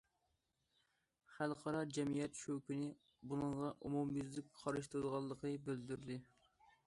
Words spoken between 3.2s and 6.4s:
بۇنىڭغا ئومۇميۈزلۈك قارشى تۇرىدىغانلىقىنى بىلدۈردى.